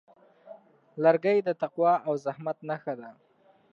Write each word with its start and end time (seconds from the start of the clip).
لرګی 1.03 1.37
د 1.47 1.49
تقوا 1.61 1.93
او 2.07 2.13
زحمت 2.25 2.57
نښه 2.69 2.93
ده. 2.99 3.09